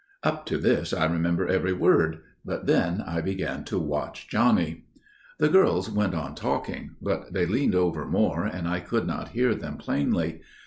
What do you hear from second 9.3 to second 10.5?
hear them plainly.